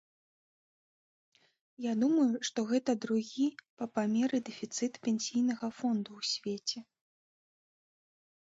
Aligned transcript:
Я 1.83 1.93
думаю, 2.03 2.33
што 2.49 2.59
гэта 2.71 2.91
другі 3.05 3.45
па 3.81 3.85
памеры 3.99 4.37
дэфіцыт 4.49 4.93
пенсійнага 5.09 5.67
фонду 5.81 6.11
ў 6.23 6.31
свеце. 6.33 6.79